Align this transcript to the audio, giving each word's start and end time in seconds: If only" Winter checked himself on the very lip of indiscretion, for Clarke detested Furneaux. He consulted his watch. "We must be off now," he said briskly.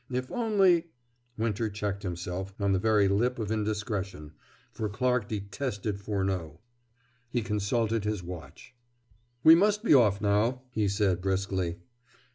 If 0.09 0.31
only" 0.31 0.87
Winter 1.37 1.69
checked 1.69 2.01
himself 2.01 2.55
on 2.59 2.71
the 2.73 2.79
very 2.79 3.07
lip 3.07 3.37
of 3.37 3.51
indiscretion, 3.51 4.31
for 4.71 4.89
Clarke 4.89 5.27
detested 5.29 6.01
Furneaux. 6.01 6.59
He 7.29 7.43
consulted 7.43 8.03
his 8.03 8.23
watch. 8.23 8.73
"We 9.43 9.53
must 9.53 9.83
be 9.83 9.93
off 9.93 10.19
now," 10.19 10.63
he 10.71 10.87
said 10.87 11.21
briskly. 11.21 11.77